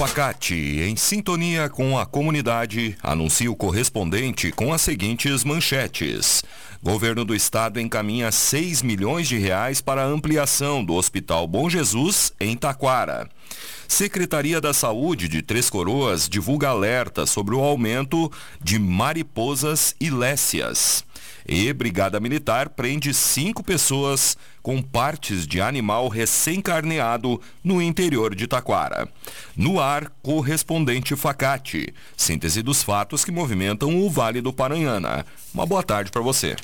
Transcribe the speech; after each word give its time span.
Facate, 0.00 0.54
em 0.54 0.96
sintonia 0.96 1.68
com 1.68 1.98
a 1.98 2.06
comunidade, 2.06 2.96
anuncia 3.02 3.50
o 3.50 3.54
correspondente 3.54 4.50
com 4.50 4.72
as 4.72 4.80
seguintes 4.80 5.44
manchetes. 5.44 6.42
Governo 6.82 7.22
do 7.22 7.34
Estado 7.34 7.78
encaminha 7.78 8.32
6 8.32 8.80
milhões 8.80 9.28
de 9.28 9.36
reais 9.36 9.82
para 9.82 10.02
a 10.02 10.06
ampliação 10.06 10.82
do 10.82 10.94
Hospital 10.94 11.46
Bom 11.46 11.68
Jesus 11.68 12.32
em 12.40 12.56
Taquara. 12.56 13.28
Secretaria 13.86 14.58
da 14.58 14.72
Saúde 14.72 15.28
de 15.28 15.42
Três 15.42 15.68
Coroas 15.68 16.30
divulga 16.30 16.70
alerta 16.70 17.26
sobre 17.26 17.54
o 17.54 17.60
aumento 17.60 18.32
de 18.58 18.78
mariposas 18.78 19.94
e 20.00 20.08
lécias. 20.08 21.04
E 21.46 21.70
Brigada 21.74 22.18
Militar 22.18 22.70
prende 22.70 23.12
cinco 23.12 23.62
pessoas 23.62 24.34
com 24.62 24.82
partes 24.82 25.46
de 25.46 25.60
animal 25.60 26.08
recém-carneado 26.08 27.40
no 27.62 27.80
interior 27.80 28.34
de 28.34 28.46
Taquara. 28.46 29.08
No 29.56 29.80
ar, 29.80 30.10
correspondente 30.22 31.16
Facate. 31.16 31.94
Síntese 32.16 32.62
dos 32.62 32.82
fatos 32.82 33.24
que 33.24 33.30
movimentam 33.30 33.96
o 34.00 34.10
Vale 34.10 34.40
do 34.40 34.52
Paranhana. 34.52 35.24
Uma 35.54 35.66
boa 35.66 35.82
tarde 35.82 36.10
para 36.10 36.22
você. 36.22 36.56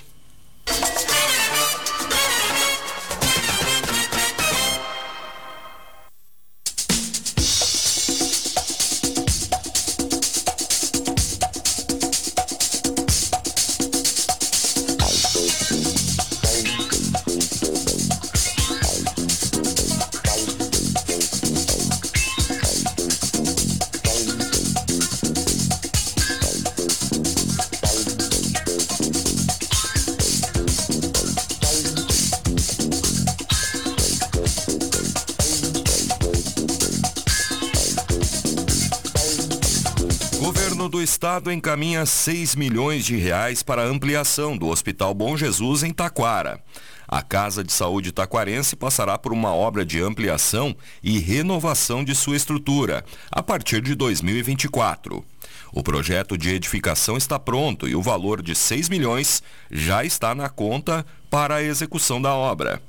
Do 40.88 41.02
Estado 41.02 41.50
encaminha 41.50 42.06
6 42.06 42.54
milhões 42.54 43.04
de 43.04 43.16
reais 43.16 43.62
para 43.62 43.82
a 43.82 43.86
ampliação 43.86 44.56
do 44.56 44.68
Hospital 44.68 45.14
Bom 45.14 45.36
Jesus 45.36 45.82
em 45.82 45.92
Taquara. 45.92 46.62
A 47.08 47.22
Casa 47.22 47.62
de 47.62 47.72
Saúde 47.72 48.12
Taquarense 48.12 48.74
passará 48.74 49.16
por 49.16 49.32
uma 49.32 49.54
obra 49.54 49.84
de 49.84 50.00
ampliação 50.00 50.76
e 51.02 51.18
renovação 51.18 52.04
de 52.04 52.14
sua 52.14 52.36
estrutura 52.36 53.04
a 53.30 53.42
partir 53.42 53.80
de 53.80 53.94
2024. 53.94 55.24
O 55.72 55.82
projeto 55.82 56.36
de 56.36 56.50
edificação 56.50 57.16
está 57.16 57.38
pronto 57.38 57.88
e 57.88 57.94
o 57.94 58.02
valor 58.02 58.42
de 58.42 58.54
6 58.54 58.88
milhões 58.88 59.42
já 59.70 60.04
está 60.04 60.34
na 60.34 60.48
conta 60.48 61.04
para 61.30 61.56
a 61.56 61.62
execução 61.62 62.20
da 62.20 62.34
obra. 62.34 62.82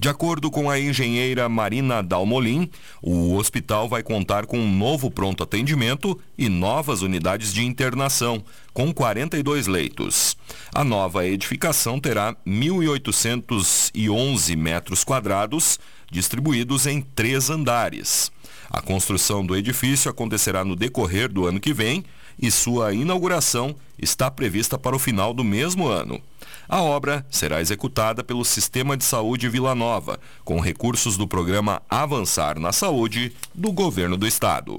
De 0.00 0.08
acordo 0.08 0.50
com 0.50 0.68
a 0.70 0.80
engenheira 0.80 1.46
Marina 1.46 2.02
Dalmolin, 2.02 2.70
o 3.02 3.36
hospital 3.36 3.86
vai 3.86 4.02
contar 4.02 4.46
com 4.46 4.58
um 4.58 4.74
novo 4.74 5.10
pronto 5.10 5.42
atendimento 5.42 6.18
e 6.38 6.48
novas 6.48 7.02
unidades 7.02 7.52
de 7.52 7.66
internação, 7.66 8.42
com 8.72 8.94
42 8.94 9.66
leitos. 9.66 10.38
A 10.74 10.82
nova 10.82 11.26
edificação 11.26 12.00
terá 12.00 12.34
1.811 12.46 14.56
metros 14.56 15.04
quadrados, 15.04 15.78
distribuídos 16.10 16.86
em 16.86 17.02
três 17.02 17.50
andares. 17.50 18.32
A 18.70 18.80
construção 18.80 19.44
do 19.44 19.54
edifício 19.54 20.10
acontecerá 20.10 20.64
no 20.64 20.76
decorrer 20.76 21.30
do 21.30 21.46
ano 21.46 21.60
que 21.60 21.74
vem 21.74 22.06
e 22.40 22.50
sua 22.50 22.94
inauguração 22.94 23.76
está 23.98 24.30
prevista 24.30 24.78
para 24.78 24.96
o 24.96 24.98
final 24.98 25.34
do 25.34 25.44
mesmo 25.44 25.88
ano. 25.88 26.22
A 26.68 26.82
obra 26.82 27.26
será 27.30 27.60
executada 27.60 28.22
pelo 28.22 28.44
Sistema 28.44 28.96
de 28.96 29.04
Saúde 29.04 29.48
Vila 29.48 29.74
Nova, 29.74 30.18
com 30.44 30.60
recursos 30.60 31.16
do 31.16 31.26
programa 31.26 31.82
Avançar 31.88 32.58
na 32.58 32.72
Saúde 32.72 33.32
do 33.54 33.72
Governo 33.72 34.16
do 34.16 34.26
Estado. 34.26 34.78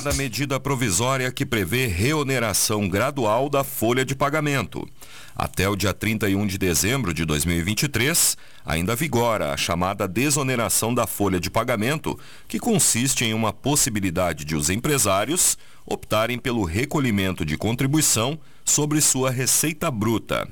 Publicada 0.00 0.10
a 0.10 0.14
medida 0.14 0.58
provisória 0.58 1.30
que 1.30 1.44
prevê 1.44 1.86
reoneração 1.86 2.88
gradual 2.88 3.50
da 3.50 3.62
folha 3.62 4.02
de 4.02 4.14
pagamento. 4.14 4.88
Até 5.36 5.68
o 5.68 5.76
dia 5.76 5.92
31 5.92 6.46
de 6.46 6.56
dezembro 6.56 7.12
de 7.12 7.26
2023, 7.26 8.34
ainda 8.64 8.96
vigora 8.96 9.52
a 9.52 9.58
chamada 9.58 10.08
desoneração 10.08 10.94
da 10.94 11.06
folha 11.06 11.38
de 11.38 11.50
pagamento, 11.50 12.18
que 12.48 12.58
consiste 12.58 13.26
em 13.26 13.34
uma 13.34 13.52
possibilidade 13.52 14.46
de 14.46 14.56
os 14.56 14.70
empresários 14.70 15.58
optarem 15.90 16.38
pelo 16.38 16.64
recolhimento 16.64 17.44
de 17.44 17.58
contribuição 17.58 18.38
sobre 18.64 19.00
sua 19.00 19.30
receita 19.30 19.90
bruta. 19.90 20.48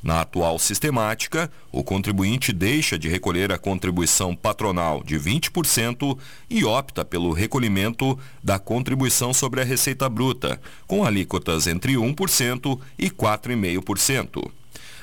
Na 0.00 0.20
atual 0.20 0.56
sistemática, 0.60 1.50
o 1.72 1.82
contribuinte 1.82 2.52
deixa 2.52 2.96
de 2.96 3.08
recolher 3.08 3.50
a 3.50 3.58
contribuição 3.58 4.36
patronal 4.36 5.02
de 5.02 5.18
20% 5.18 6.16
e 6.48 6.64
opta 6.64 7.04
pelo 7.04 7.32
recolhimento 7.32 8.16
da 8.40 8.60
contribuição 8.60 9.34
sobre 9.34 9.60
a 9.60 9.64
receita 9.64 10.08
bruta, 10.08 10.60
com 10.86 11.04
alíquotas 11.04 11.66
entre 11.66 11.94
1% 11.94 12.78
e 12.96 13.10
4,5%. 13.10 14.48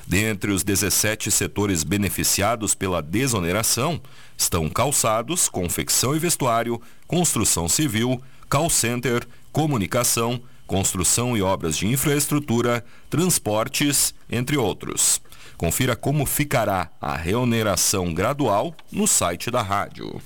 Dentre 0.08 0.52
os 0.52 0.64
17 0.64 1.30
setores 1.30 1.84
beneficiados 1.84 2.74
pela 2.74 3.02
desoneração 3.02 4.02
estão 4.38 4.70
calçados, 4.70 5.50
confecção 5.50 6.16
e 6.16 6.20
vestuário, 6.20 6.82
construção 7.08 7.68
civil, 7.68 8.22
call 8.50 8.70
center, 8.70 9.26
comunicação, 9.54 10.42
construção 10.66 11.38
e 11.38 11.42
obras 11.42 11.78
de 11.78 11.88
infraestrutura, 11.88 12.84
transportes, 13.10 14.14
entre 14.30 14.58
outros. 14.58 15.22
Confira 15.56 15.96
como 15.96 16.26
ficará 16.26 16.90
a 17.00 17.16
reoneração 17.16 18.12
gradual 18.14 18.76
no 18.92 19.08
site 19.08 19.52
da 19.52 19.62
rádio. 19.62 20.20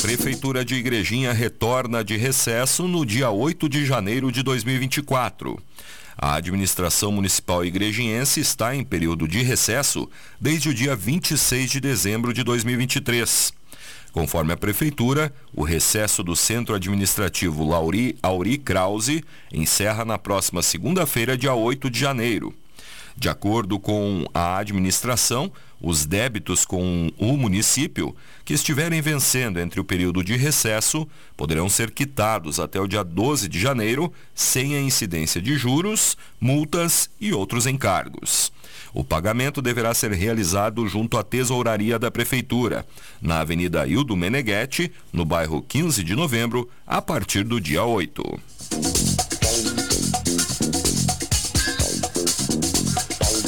Prefeitura 0.00 0.64
de 0.64 0.76
Igrejinha 0.76 1.32
retorna 1.32 2.04
de 2.04 2.16
recesso 2.16 2.86
no 2.86 3.04
dia 3.04 3.30
8 3.30 3.68
de 3.68 3.84
janeiro 3.84 4.30
de 4.30 4.42
2024. 4.42 5.60
A 6.16 6.34
administração 6.34 7.10
municipal 7.10 7.64
igrejiense 7.64 8.38
está 8.38 8.76
em 8.76 8.84
período 8.84 9.26
de 9.26 9.42
recesso 9.42 10.08
desde 10.40 10.68
o 10.68 10.74
dia 10.74 10.94
26 10.94 11.70
de 11.70 11.80
dezembro 11.80 12.32
de 12.32 12.44
2023. 12.44 13.61
Conforme 14.12 14.52
a 14.52 14.56
Prefeitura, 14.58 15.32
o 15.54 15.64
recesso 15.64 16.22
do 16.22 16.36
Centro 16.36 16.74
Administrativo 16.74 17.66
Lauri 17.66 18.14
Auri 18.22 18.58
Krause 18.58 19.24
encerra 19.50 20.04
na 20.04 20.18
próxima 20.18 20.62
segunda-feira, 20.62 21.36
dia 21.36 21.54
8 21.54 21.88
de 21.88 21.98
janeiro. 21.98 22.54
De 23.22 23.28
acordo 23.28 23.78
com 23.78 24.26
a 24.34 24.56
administração, 24.56 25.52
os 25.80 26.04
débitos 26.04 26.64
com 26.64 27.08
o 27.16 27.36
município 27.36 28.16
que 28.44 28.52
estiverem 28.52 29.00
vencendo 29.00 29.60
entre 29.60 29.78
o 29.78 29.84
período 29.84 30.24
de 30.24 30.36
recesso 30.36 31.06
poderão 31.36 31.68
ser 31.68 31.92
quitados 31.92 32.58
até 32.58 32.80
o 32.80 32.88
dia 32.88 33.04
12 33.04 33.48
de 33.48 33.60
janeiro, 33.60 34.12
sem 34.34 34.74
a 34.74 34.80
incidência 34.80 35.40
de 35.40 35.54
juros, 35.54 36.16
multas 36.40 37.08
e 37.20 37.32
outros 37.32 37.64
encargos. 37.64 38.50
O 38.92 39.04
pagamento 39.04 39.62
deverá 39.62 39.94
ser 39.94 40.10
realizado 40.10 40.84
junto 40.88 41.16
à 41.16 41.22
tesouraria 41.22 42.00
da 42.00 42.10
Prefeitura, 42.10 42.84
na 43.20 43.38
Avenida 43.38 43.86
Hildo 43.86 44.16
Meneghetti, 44.16 44.90
no 45.12 45.24
bairro 45.24 45.62
15 45.62 46.02
de 46.02 46.16
novembro, 46.16 46.68
a 46.84 47.00
partir 47.00 47.44
do 47.44 47.60
dia 47.60 47.84
8. 47.84 48.40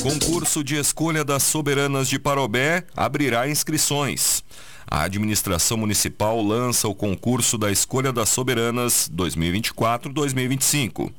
Concurso 0.05 0.63
de 0.63 0.77
escolha 0.77 1.25
das 1.25 1.43
soberanas 1.45 2.09
de 2.11 2.19
Parobé 2.19 2.85
abrirá 2.95 3.49
inscrições. 3.49 4.45
A 4.87 5.05
administração 5.05 5.79
municipal 5.79 6.43
lança 6.43 6.87
o 6.87 6.95
concurso 6.95 7.57
da 7.57 7.73
escolha 7.73 8.13
das 8.13 8.29
soberanas 8.29 9.11
2024-2025. 9.17 11.11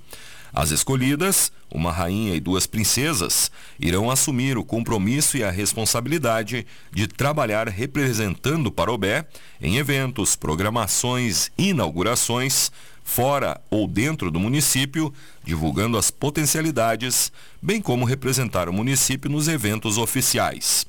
As 0.54 0.70
escolhidas, 0.70 1.52
uma 1.74 1.92
rainha 1.92 2.36
e 2.36 2.40
duas 2.40 2.68
princesas, 2.68 3.50
irão 3.80 4.12
assumir 4.12 4.56
o 4.56 4.64
compromisso 4.64 5.36
e 5.36 5.44
a 5.44 5.50
responsabilidade 5.50 6.68
de 6.94 7.08
trabalhar 7.08 7.68
representando 7.68 8.72
Parobé 8.72 9.26
em 9.60 9.78
eventos, 9.78 10.36
programações, 10.36 11.50
inaugurações, 11.58 12.72
fora 13.06 13.62
ou 13.70 13.88
dentro 13.88 14.30
do 14.30 14.40
município, 14.40 15.14
divulgando 15.44 15.98
as 15.98 16.12
potencialidades, 16.12 17.32
bem 17.62 17.80
como 17.80 18.04
representar 18.04 18.68
o 18.68 18.74
município 18.74 19.32
nos 19.32 19.48
eventos 19.48 19.98
oficiais. 19.98 20.86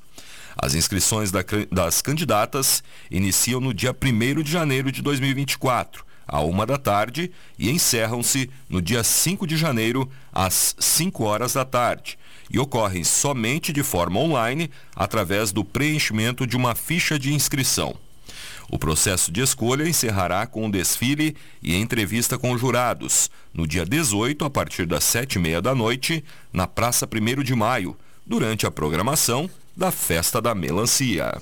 As 0.56 0.74
inscrições 0.74 1.30
das 1.70 2.00
candidatas 2.00 2.82
iniciam 3.10 3.60
no 3.60 3.74
dia 3.74 3.94
1 3.94 4.42
de 4.42 4.50
janeiro 4.50 4.90
de 4.90 5.02
2024, 5.02 6.04
à 6.26 6.40
uma 6.40 6.64
da 6.64 6.78
tarde, 6.78 7.30
e 7.58 7.70
encerram-se 7.70 8.50
no 8.68 8.80
dia 8.80 9.04
5 9.04 9.46
de 9.46 9.56
janeiro, 9.56 10.10
às 10.32 10.74
5 10.78 11.22
horas 11.22 11.52
da 11.52 11.64
tarde, 11.64 12.18
e 12.50 12.58
ocorrem 12.58 13.04
somente 13.04 13.72
de 13.72 13.82
forma 13.82 14.18
online, 14.18 14.70
através 14.96 15.52
do 15.52 15.62
preenchimento 15.62 16.46
de 16.46 16.56
uma 16.56 16.74
ficha 16.74 17.18
de 17.18 17.34
inscrição. 17.34 18.06
O 18.68 18.78
processo 18.78 19.30
de 19.30 19.40
escolha 19.40 19.88
encerrará 19.88 20.46
com 20.46 20.64
um 20.64 20.70
desfile 20.70 21.36
e 21.62 21.76
entrevista 21.76 22.36
com 22.36 22.56
jurados, 22.58 23.30
no 23.54 23.66
dia 23.66 23.84
18, 23.84 24.44
a 24.44 24.50
partir 24.50 24.86
das 24.86 25.04
sete 25.04 25.34
e 25.34 25.38
meia 25.38 25.62
da 25.62 25.74
noite, 25.74 26.24
na 26.52 26.66
Praça 26.66 27.06
1 27.06 27.42
de 27.42 27.54
Maio, 27.54 27.96
durante 28.26 28.66
a 28.66 28.70
programação 28.70 29.48
da 29.76 29.90
Festa 29.90 30.40
da 30.40 30.54
Melancia. 30.54 31.40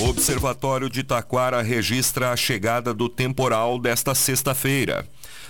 Observatório 0.00 0.88
de 0.88 1.02
Taquara 1.02 1.60
registra 1.60 2.30
a 2.30 2.36
chegada 2.36 2.94
do 2.94 3.08
temporal 3.08 3.80
desta 3.80 4.14
sexta-feira. 4.14 5.04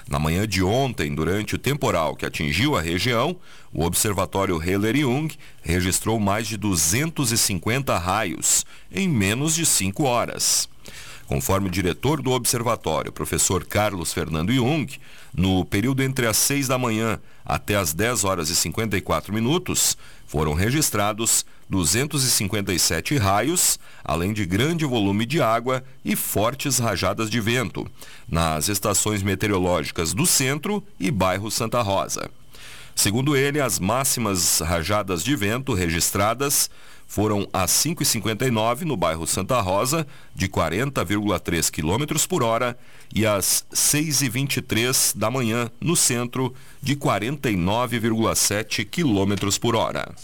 Na 0.09 0.19
manhã 0.19 0.49
de 0.49 0.63
ontem, 0.63 1.15
durante 1.15 1.55
o 1.55 1.59
temporal 1.59 2.17
que 2.17 2.25
atingiu 2.25 2.75
a 2.75 2.81
região, 2.81 3.37
o 3.71 3.85
Observatório 3.85 4.59
Heller-Jung 4.61 5.35
registrou 5.61 6.19
mais 6.19 6.49
de 6.49 6.57
250 6.57 7.99
raios 7.99 8.65
em 8.91 9.07
menos 9.07 9.55
de 9.55 9.67
5 9.67 10.05
horas. 10.05 10.67
Conforme 11.27 11.69
o 11.69 11.71
diretor 11.71 12.23
do 12.23 12.31
observatório, 12.31 13.13
professor 13.13 13.67
Carlos 13.67 14.15
Fernando 14.15 14.51
Jung, 14.51 14.91
no 15.35 15.63
período 15.63 16.03
entre 16.03 16.27
as 16.27 16.39
6 16.39 16.69
da 16.69 16.79
manhã 16.79 17.21
até 17.45 17.77
as 17.77 17.93
10 17.93 18.25
horas 18.25 18.49
e 18.49 18.57
54 18.57 19.31
minutos, 19.31 19.95
foram 20.27 20.55
registrados 20.55 21.45
257 21.69 23.17
raios, 23.17 23.79
além 24.05 24.33
de 24.33 24.47
grande 24.47 24.85
volume 24.85 25.27
de 25.27 25.41
água 25.41 25.85
e 26.05 26.17
fortes 26.17 26.79
rajadas 26.79 27.29
de 27.29 27.41
vento, 27.41 27.87
nas 28.29 28.69
estações 28.69 29.23
meteorológicas 29.23 30.15
do 30.15 30.27
centro 30.27 30.83
e 30.99 31.11
bairro 31.11 31.51
Santa 31.51 31.83
Rosa. 31.83 32.31
Segundo 32.95 33.37
ele, 33.37 33.61
as 33.61 33.79
máximas 33.79 34.61
rajadas 34.61 35.23
de 35.23 35.37
vento 35.37 35.73
registradas 35.73 36.69
foram 37.09 37.49
às 37.53 37.71
5h59 37.71 38.83
no 38.83 38.97
bairro 38.97 39.27
Santa 39.27 39.61
Rosa, 39.61 40.07
de 40.35 40.47
40,3 40.47 41.71
km 41.71 42.27
por 42.29 42.43
hora, 42.43 42.79
e 43.15 43.25
às 43.25 43.65
6h23 43.73 45.17
da 45.17 45.31
manhã 45.31 45.71
no 45.81 45.97
centro, 45.97 46.55
de 46.83 46.95
49,7 46.95 48.85
km 48.85 49.59
por 49.59 49.75
hora. 49.75 50.15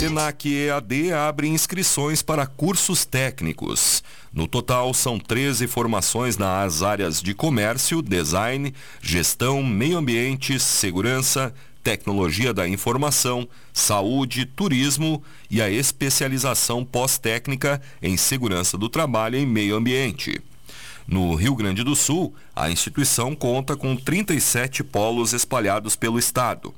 Senac 0.00 0.48
EAD 0.50 1.12
abre 1.12 1.46
inscrições 1.46 2.22
para 2.22 2.46
cursos 2.46 3.04
técnicos. 3.04 4.02
No 4.32 4.48
total, 4.48 4.94
são 4.94 5.18
13 5.18 5.66
formações 5.66 6.38
nas 6.38 6.82
áreas 6.82 7.20
de 7.20 7.34
comércio, 7.34 8.00
design, 8.00 8.72
gestão, 9.02 9.62
meio 9.62 9.98
ambiente, 9.98 10.58
segurança, 10.58 11.52
tecnologia 11.84 12.54
da 12.54 12.66
informação, 12.66 13.46
saúde, 13.74 14.46
turismo 14.46 15.22
e 15.50 15.60
a 15.60 15.68
especialização 15.68 16.82
pós-técnica 16.82 17.78
em 18.00 18.16
segurança 18.16 18.78
do 18.78 18.88
trabalho 18.88 19.38
e 19.38 19.44
meio 19.44 19.76
ambiente. 19.76 20.40
No 21.06 21.34
Rio 21.34 21.54
Grande 21.54 21.84
do 21.84 21.94
Sul, 21.94 22.34
a 22.56 22.70
instituição 22.70 23.34
conta 23.36 23.76
com 23.76 23.94
37 23.94 24.82
polos 24.82 25.34
espalhados 25.34 25.94
pelo 25.94 26.18
estado. 26.18 26.74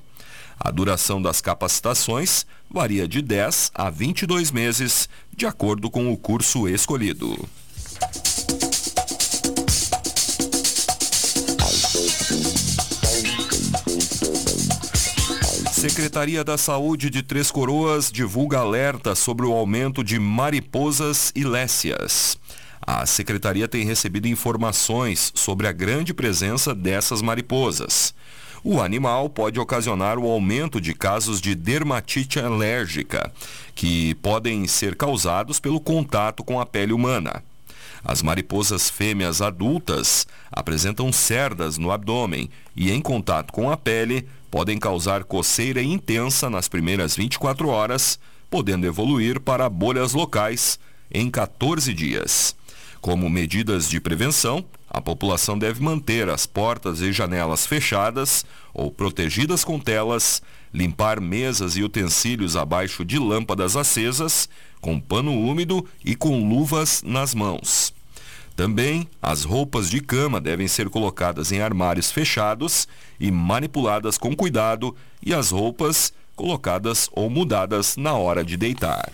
A 0.59 0.71
duração 0.71 1.21
das 1.21 1.41
capacitações 1.41 2.45
varia 2.69 3.07
de 3.07 3.21
10 3.21 3.71
a 3.73 3.89
22 3.89 4.51
meses, 4.51 5.09
de 5.35 5.45
acordo 5.45 5.89
com 5.89 6.11
o 6.11 6.17
curso 6.17 6.67
escolhido. 6.67 7.47
Secretaria 15.71 16.43
da 16.43 16.57
Saúde 16.57 17.11
de 17.11 17.21
Três 17.21 17.51
Coroas 17.51 18.11
divulga 18.11 18.57
alerta 18.57 19.13
sobre 19.13 19.45
o 19.45 19.53
aumento 19.53 20.03
de 20.03 20.17
mariposas 20.17 21.31
e 21.35 21.43
lécias. 21.43 22.39
A 22.81 23.05
secretaria 23.05 23.67
tem 23.67 23.85
recebido 23.85 24.27
informações 24.27 25.31
sobre 25.35 25.67
a 25.67 25.71
grande 25.71 26.13
presença 26.13 26.73
dessas 26.73 27.21
mariposas. 27.21 28.15
O 28.67 28.81
animal 28.81 29.29
pode 29.29 29.59
ocasionar 29.59 30.17
o 30.17 30.27
aumento 30.27 30.81
de 30.81 30.95
casos 30.95 31.39
de 31.39 31.53
dermatite 31.53 32.39
alérgica, 32.39 33.31
que 33.75 34.15
podem 34.15 34.67
ser 34.67 34.95
causados 34.95 35.59
pelo 35.59 35.79
contato 35.79 36.43
com 36.43 36.59
a 36.59 36.65
pele 36.65 36.91
humana. 36.91 37.43
As 38.03 38.23
mariposas 38.23 38.89
fêmeas 38.89 39.39
adultas 39.39 40.25
apresentam 40.51 41.13
cerdas 41.13 41.77
no 41.77 41.91
abdômen 41.91 42.49
e, 42.75 42.91
em 42.91 43.01
contato 43.01 43.53
com 43.53 43.69
a 43.69 43.77
pele, 43.77 44.27
podem 44.49 44.79
causar 44.79 45.25
coceira 45.25 45.83
intensa 45.83 46.49
nas 46.49 46.67
primeiras 46.67 47.15
24 47.15 47.67
horas, 47.67 48.17
podendo 48.49 48.87
evoluir 48.87 49.39
para 49.39 49.69
bolhas 49.69 50.13
locais 50.13 50.79
em 51.13 51.29
14 51.29 51.93
dias. 51.93 52.55
Como 53.05 53.29
medidas 53.29 53.87
de 53.87 53.99
prevenção, 53.99 54.65
a 54.89 54.99
população 54.99 55.59
deve 55.59 55.79
manter 55.79 56.27
as 56.27 56.47
portas 56.47 57.01
e 57.01 57.13
janelas 57.13 57.63
fechadas 57.63 58.43
ou 58.73 58.89
protegidas 58.89 59.63
com 59.63 59.79
telas, 59.79 60.41
limpar 60.73 61.21
mesas 61.21 61.77
e 61.77 61.83
utensílios 61.83 62.55
abaixo 62.55 63.05
de 63.05 63.19
lâmpadas 63.19 63.75
acesas, 63.75 64.49
com 64.81 64.99
pano 64.99 65.39
úmido 65.39 65.85
e 66.03 66.15
com 66.15 66.49
luvas 66.49 67.03
nas 67.05 67.35
mãos. 67.35 67.93
Também, 68.55 69.07
as 69.21 69.43
roupas 69.43 69.87
de 69.87 70.01
cama 70.01 70.41
devem 70.41 70.67
ser 70.67 70.89
colocadas 70.89 71.51
em 71.51 71.61
armários 71.61 72.09
fechados 72.09 72.87
e 73.19 73.29
manipuladas 73.29 74.17
com 74.17 74.35
cuidado, 74.35 74.95
e 75.23 75.31
as 75.31 75.51
roupas 75.51 76.11
colocadas 76.35 77.07
ou 77.11 77.29
mudadas 77.29 77.97
na 77.97 78.15
hora 78.15 78.43
de 78.43 78.57
deitar. 78.57 79.13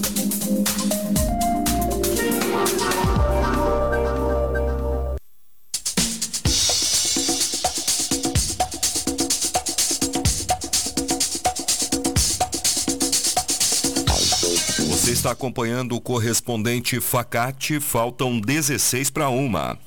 está 15.21 15.33
acompanhando 15.33 15.95
o 15.95 16.01
correspondente 16.01 16.99
Facate, 16.99 17.79
faltam 17.79 18.39
16 18.39 19.11
para 19.11 19.29
uma. 19.29 19.77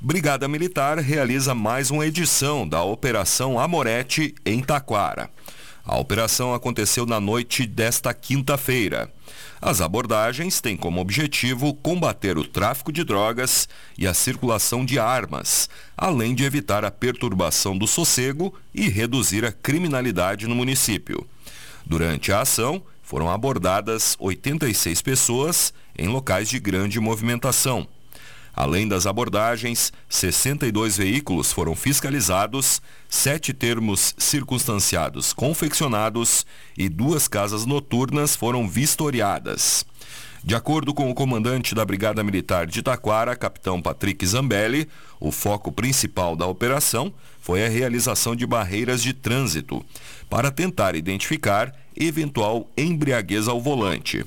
Brigada 0.00 0.46
Militar 0.46 1.00
realiza 1.00 1.56
mais 1.56 1.90
uma 1.90 2.06
edição 2.06 2.68
da 2.68 2.84
Operação 2.84 3.58
Amorete 3.58 4.32
em 4.46 4.62
Taquara. 4.62 5.28
A 5.84 5.98
operação 5.98 6.54
aconteceu 6.54 7.04
na 7.04 7.18
noite 7.18 7.66
desta 7.66 8.14
quinta-feira. 8.14 9.12
As 9.60 9.80
abordagens 9.80 10.60
têm 10.60 10.76
como 10.76 11.00
objetivo 11.00 11.74
combater 11.74 12.38
o 12.38 12.44
tráfico 12.44 12.92
de 12.92 13.02
drogas 13.02 13.68
e 13.98 14.06
a 14.06 14.14
circulação 14.14 14.84
de 14.84 15.00
armas, 15.00 15.68
além 15.96 16.32
de 16.32 16.44
evitar 16.44 16.84
a 16.84 16.92
perturbação 16.92 17.76
do 17.76 17.88
sossego 17.88 18.54
e 18.72 18.88
reduzir 18.88 19.44
a 19.44 19.50
criminalidade 19.50 20.46
no 20.46 20.54
município. 20.54 21.26
Durante 21.84 22.30
a 22.30 22.40
ação, 22.40 22.82
foram 23.06 23.30
abordadas 23.30 24.16
86 24.18 25.00
pessoas 25.00 25.72
em 25.96 26.08
locais 26.08 26.48
de 26.48 26.58
grande 26.58 26.98
movimentação. 26.98 27.86
Além 28.52 28.88
das 28.88 29.06
abordagens, 29.06 29.92
62 30.08 30.96
veículos 30.96 31.52
foram 31.52 31.76
fiscalizados, 31.76 32.82
sete 33.08 33.52
termos 33.52 34.12
circunstanciados 34.18 35.32
confeccionados 35.32 36.44
e 36.76 36.88
duas 36.88 37.28
casas 37.28 37.64
noturnas 37.64 38.34
foram 38.34 38.68
vistoriadas. 38.68 39.86
De 40.46 40.54
acordo 40.54 40.94
com 40.94 41.10
o 41.10 41.14
comandante 41.14 41.74
da 41.74 41.84
Brigada 41.84 42.22
Militar 42.22 42.68
de 42.68 42.80
Taquara, 42.80 43.34
capitão 43.34 43.82
Patrick 43.82 44.24
Zambelli, 44.24 44.88
o 45.18 45.32
foco 45.32 45.72
principal 45.72 46.36
da 46.36 46.46
operação 46.46 47.12
foi 47.40 47.66
a 47.66 47.68
realização 47.68 48.36
de 48.36 48.46
barreiras 48.46 49.02
de 49.02 49.12
trânsito 49.12 49.84
para 50.30 50.52
tentar 50.52 50.94
identificar 50.94 51.74
eventual 51.96 52.70
embriaguez 52.76 53.48
ao 53.48 53.60
volante. 53.60 54.24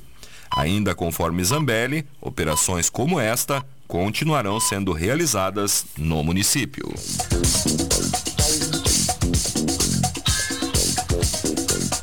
Ainda 0.51 0.93
conforme 0.93 1.41
Zambelli, 1.41 2.05
operações 2.19 2.89
como 2.89 3.17
esta 3.17 3.65
continuarão 3.87 4.59
sendo 4.59 4.91
realizadas 4.91 5.85
no 5.97 6.21
município. 6.21 6.93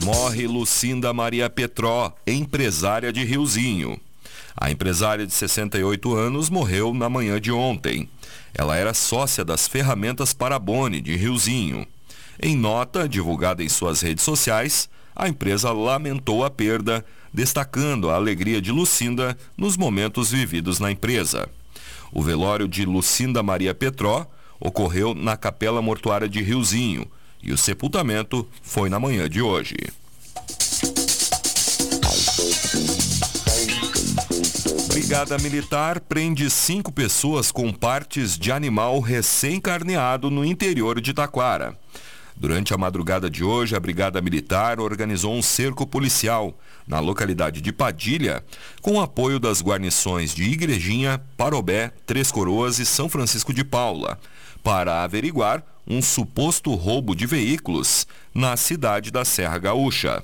Morre 0.07 0.47
Lucinda 0.47 1.13
Maria 1.13 1.51
Petró, 1.51 2.13
empresária 2.25 3.13
de 3.13 3.25
Riozinho. 3.25 4.01
A 4.57 4.71
empresária 4.71 5.27
de 5.27 5.33
68 5.33 6.15
anos 6.15 6.49
morreu 6.49 6.95
na 6.95 7.09
manhã 7.09 7.41
de 7.41 7.51
ontem. 7.51 8.09
Ela 8.55 8.77
era 8.77 8.95
sócia 8.95 9.45
das 9.45 9.67
ferramentas 9.67 10.33
Parabone 10.33 11.01
de 11.01 11.17
Riozinho. 11.17 11.85
Em 12.41 12.57
nota 12.57 13.09
divulgada 13.09 13.65
em 13.65 13.69
suas 13.69 14.01
redes 14.01 14.23
sociais, 14.23 14.89
a 15.13 15.29
empresa 15.29 15.73
lamentou 15.73 16.45
a 16.45 16.51
perda, 16.51 17.05
destacando 17.35 18.09
a 18.09 18.15
alegria 18.15 18.63
de 18.63 18.71
Lucinda 18.71 19.37
nos 19.57 19.77
momentos 19.77 20.31
vividos 20.31 20.79
na 20.79 20.93
empresa. 20.93 21.49
O 22.13 22.23
velório 22.23 22.69
de 22.69 22.85
Lucinda 22.85 23.43
Maria 23.43 23.75
Petró 23.75 24.25
ocorreu 24.61 25.17
na 25.17 25.37
Capela 25.37 25.83
Mortuária 25.83 26.29
de 26.29 26.41
Riozinho 26.41 27.11
e 27.47 27.53
o 27.53 27.57
sepultamento 27.57 28.47
foi 28.61 28.91
na 28.91 28.99
manhã 28.99 29.29
de 29.29 29.41
hoje. 29.41 29.77
Brigada 34.89 35.39
Militar 35.39 36.01
prende 36.01 36.51
cinco 36.51 36.91
pessoas 36.91 37.53
com 37.53 37.73
partes 37.73 38.37
de 38.37 38.51
animal 38.51 38.99
recém-carneado 38.99 40.31
no 40.31 40.45
interior 40.45 41.01
de 41.01 41.15
Taquara. 41.15 41.79
Durante 42.37 42.75
a 42.75 42.77
madrugada 42.77 43.31
de 43.31 43.45
hoje, 43.45 43.77
a 43.77 43.81
Brigada 43.81 44.21
Militar 44.21 44.81
organizou 44.81 45.35
um 45.35 45.41
cerco 45.41 45.87
policial 45.87 46.59
na 46.87 46.99
localidade 46.99 47.61
de 47.61 47.73
Padilha, 47.73 48.45
com 48.83 49.01
apoio 49.01 49.39
das 49.39 49.63
guarnições 49.63 50.35
de 50.35 50.43
Igrejinha, 50.43 51.23
Parobé, 51.37 51.93
Três 52.05 52.31
Coroas 52.31 52.79
e 52.79 52.85
São 52.85 53.09
Francisco 53.09 53.55
de 53.55 53.65
Paula, 53.65 54.19
para 54.63 55.03
averiguar 55.03 55.65
um 55.87 56.03
suposto 56.03 56.75
roubo 56.75 57.15
de 57.15 57.27
veículos 57.27 58.07
na 58.35 58.57
cidade 58.57 59.11
da 59.11 59.25
Serra 59.25 59.59
Gaúcha. 59.59 60.23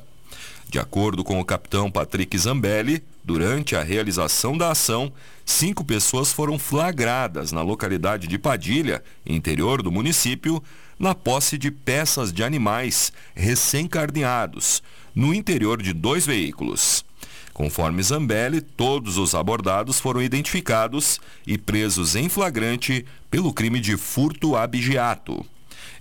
De 0.68 0.78
acordo 0.78 1.22
com 1.22 1.38
o 1.38 1.44
capitão 1.44 1.90
Patrick 1.90 2.36
Zambelli, 2.38 3.04
durante 3.22 3.76
a 3.76 3.82
realização 3.82 4.56
da 4.56 4.70
ação, 4.70 5.12
cinco 5.44 5.84
pessoas 5.84 6.32
foram 6.32 6.58
flagradas 6.58 7.52
na 7.52 7.60
localidade 7.60 8.26
de 8.26 8.38
Padilha, 8.38 9.02
interior 9.26 9.82
do 9.82 9.92
município, 9.92 10.62
na 10.98 11.14
posse 11.14 11.58
de 11.58 11.70
peças 11.70 12.32
de 12.32 12.42
animais 12.42 13.12
recém-carneados 13.34 14.82
no 15.14 15.34
interior 15.34 15.82
de 15.82 15.92
dois 15.92 16.24
veículos. 16.24 17.04
Conforme 17.52 18.02
Zambelli, 18.02 18.62
todos 18.62 19.18
os 19.18 19.34
abordados 19.34 20.00
foram 20.00 20.22
identificados 20.22 21.20
e 21.46 21.58
presos 21.58 22.16
em 22.16 22.28
flagrante 22.28 23.04
pelo 23.30 23.52
crime 23.52 23.78
de 23.78 23.96
furto 23.96 24.56
abigeato. 24.56 25.44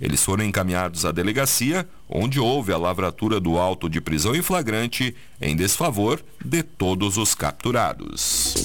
Eles 0.02 0.24
foram 0.24 0.44
encaminhados 0.44 1.06
à 1.06 1.12
delegacia, 1.12 1.88
onde 2.10 2.40
houve 2.40 2.74
a 2.74 2.78
lavratura 2.78 3.40
do 3.40 3.60
auto 3.60 3.88
de 3.88 4.02
prisão 4.02 4.36
em 4.36 4.42
flagrante 4.42 5.16
em 5.40 5.56
desfavor 5.56 6.20
de 6.44 6.64
todos 6.64 7.18
os 7.18 7.36
capturados. 7.36 8.56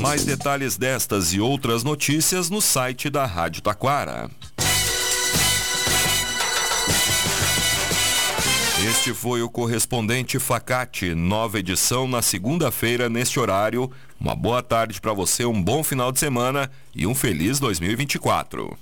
Mais 0.00 0.24
detalhes 0.24 0.78
destas 0.78 1.34
e 1.34 1.40
outras 1.40 1.84
notícias 1.84 2.48
no 2.48 2.62
site 2.62 3.10
da 3.10 3.26
Rádio 3.26 3.60
Taquara. 3.60 4.30
Este 8.86 9.14
foi 9.14 9.40
o 9.40 9.48
correspondente 9.48 10.38
Facate, 10.38 11.14
nova 11.14 11.58
edição 11.58 12.06
na 12.06 12.20
segunda-feira 12.20 13.08
neste 13.08 13.40
horário. 13.40 13.90
Uma 14.20 14.36
boa 14.36 14.62
tarde 14.62 15.00
para 15.00 15.14
você, 15.14 15.46
um 15.46 15.62
bom 15.62 15.82
final 15.82 16.12
de 16.12 16.18
semana 16.20 16.70
e 16.94 17.06
um 17.06 17.14
feliz 17.14 17.58
2024. 17.58 18.76